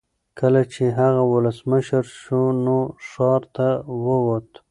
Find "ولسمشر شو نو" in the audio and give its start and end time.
1.33-2.77